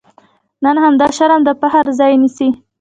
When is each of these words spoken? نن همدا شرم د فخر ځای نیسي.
نن 0.63 0.75
همدا 0.85 1.07
شرم 1.17 1.41
د 1.45 1.49
فخر 1.61 1.85
ځای 1.99 2.13
نیسي. 2.21 2.47